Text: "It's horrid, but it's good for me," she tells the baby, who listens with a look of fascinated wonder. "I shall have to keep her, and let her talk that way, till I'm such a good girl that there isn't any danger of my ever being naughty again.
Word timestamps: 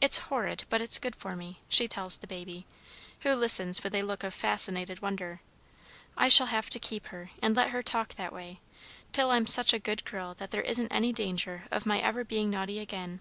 "It's 0.00 0.16
horrid, 0.32 0.64
but 0.70 0.80
it's 0.80 0.98
good 0.98 1.14
for 1.14 1.36
me," 1.36 1.60
she 1.68 1.86
tells 1.86 2.16
the 2.16 2.26
baby, 2.26 2.64
who 3.20 3.34
listens 3.34 3.82
with 3.84 3.94
a 3.94 4.00
look 4.00 4.24
of 4.24 4.32
fascinated 4.32 5.02
wonder. 5.02 5.42
"I 6.16 6.30
shall 6.30 6.46
have 6.46 6.70
to 6.70 6.78
keep 6.78 7.08
her, 7.08 7.30
and 7.42 7.54
let 7.54 7.68
her 7.68 7.82
talk 7.82 8.14
that 8.14 8.32
way, 8.32 8.60
till 9.12 9.30
I'm 9.30 9.46
such 9.46 9.74
a 9.74 9.78
good 9.78 10.06
girl 10.06 10.32
that 10.36 10.52
there 10.52 10.62
isn't 10.62 10.88
any 10.90 11.12
danger 11.12 11.64
of 11.70 11.84
my 11.84 11.98
ever 12.00 12.24
being 12.24 12.48
naughty 12.48 12.78
again. 12.78 13.20